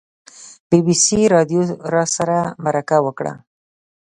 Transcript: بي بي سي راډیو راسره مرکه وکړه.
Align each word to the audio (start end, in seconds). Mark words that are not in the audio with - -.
بي 0.69 0.79
بي 0.85 0.95
سي 1.05 1.19
راډیو 1.33 1.61
راسره 1.93 2.39
مرکه 2.65 2.97
وکړه. 3.05 3.33